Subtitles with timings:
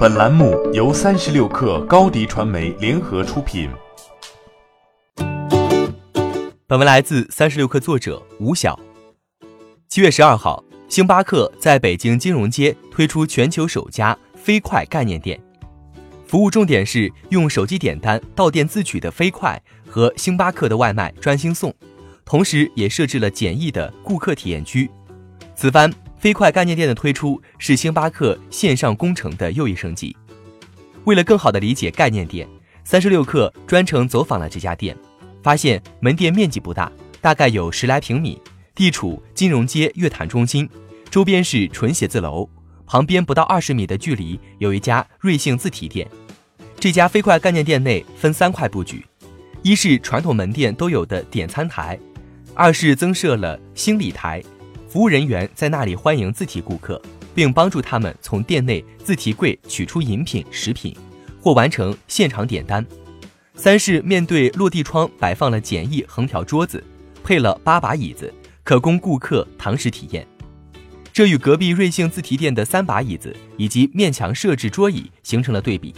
[0.00, 3.68] 本栏目由三十六氪高低传媒联合出品。
[6.66, 8.80] 本文来自三十六氪作者吴晓。
[9.90, 15.38] 七月十二号，星巴克在北京金融街推出全球首家飞快概念店，
[16.26, 21.74] 服务重点是用手机点单到店自取的飞快和星巴克的外卖专心送，
[22.24, 24.90] 同时也设置了简易的顾客体验区。
[25.54, 25.92] 此番。
[26.20, 30.14] 飞快概念店的推出是星巴克线上工程的又一升级。
[31.04, 32.46] 为了更好地理解概念店，
[32.84, 34.94] 三十六氪专程走访了这家店，
[35.42, 38.38] 发现门店面积不大，大概有十来平米，
[38.74, 40.68] 地处金融街乐坛中心，
[41.08, 42.46] 周边是纯写字楼，
[42.84, 46.06] 旁边不到二十米的距离有一家瑞幸自提店。
[46.78, 49.06] 这家飞快概念店内分三块布局：
[49.62, 51.98] 一是传统门店都有的点餐台，
[52.54, 54.42] 二是增设了星礼台。
[54.90, 57.00] 服务人员在那里欢迎自提顾客，
[57.32, 60.92] 并帮助他们从店内自提柜取出饮品、食品，
[61.40, 62.84] 或完成现场点单。
[63.54, 66.82] 三是面对落地窗摆放了简易横条桌子，
[67.22, 70.26] 配了八把椅子，可供顾客堂食体验。
[71.12, 75.94] 这与隔壁瑞幸自提店的三把椅子以及面墙设置桌椅形成了对比。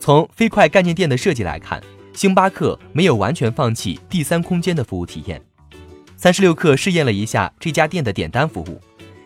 [0.00, 1.82] 从飞快概念店的设计来看，
[2.14, 5.38] 星巴克没有完全放弃第三空间的服务体验。
[6.18, 8.80] 三十六氪试验了一下这家店的点单服务，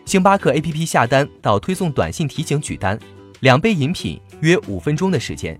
[0.05, 2.99] 星巴克 APP 下单到推送短信提醒取单，
[3.39, 5.57] 两杯饮品约五分钟的时间，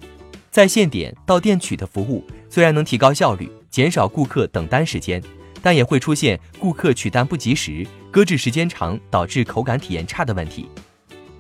[0.52, 5.24] 在线点到店取的服务虽然能提高效率，减少顾客等单时间，
[5.62, 10.68] 但也会出现顾客取单不及时、搁置时间长导致口感体验差的问题。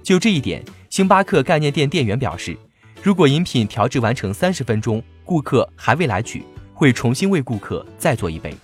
[0.02, 2.58] 就这一点，星巴克概念店店员表示，
[3.03, 8.55] 如果饮品调制完成三十分钟，顾客还未来取，会重新为顾客再做一杯。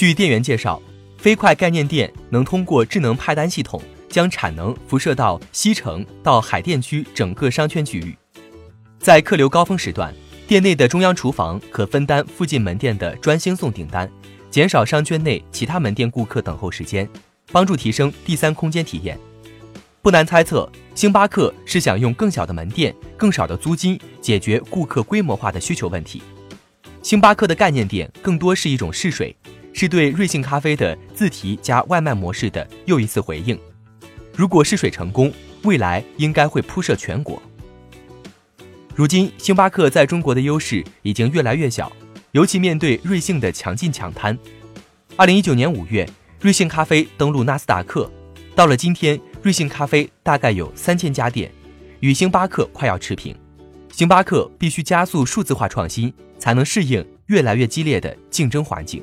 [0.00, 0.80] 据店员介绍，
[1.18, 8.16] 飞快概念店能通过智能派单系统，将产能辐射到西城到海淀区整个商圈区域。
[8.98, 10.10] 在客流高峰时段，
[10.48, 14.10] 店内的中央厨房可分担附近门店的专星送订单，
[14.50, 17.06] 减少商圈内其他门店顾客等候时间，
[17.52, 19.20] 帮助提升第三空间体验。
[20.00, 26.22] 不难猜测，星巴克是想用更小的门店、更少的租金解决顾客规模化的需求问题。
[27.02, 29.36] 星巴克的概念店更多是一种试水。
[29.72, 33.58] 是对瑞幸咖啡的自提加外卖模式的又一次回应。
[34.34, 35.32] 如果试水成功，
[35.62, 37.40] 未来应该会铺设全国。
[38.94, 41.90] 如今，星巴克在中国的优势已经越来越小，
[42.32, 44.38] 尤其面对瑞幸的强劲抢滩。
[45.16, 46.08] 二零一九年五月，
[46.40, 48.10] 瑞幸咖啡登陆纳斯达克，
[48.54, 51.50] 到了今天，瑞幸咖啡大概有三千家店，
[52.00, 53.34] 与星巴克快要持平。
[53.92, 59.02] 星巴克必须加速数字化创新，才能适应越来越激烈的竞争环境。